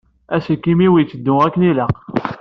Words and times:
Aselkim-iw 0.35 0.93
iteddu 1.01 1.33
akken 1.45 1.67
ilaq. 1.69 1.95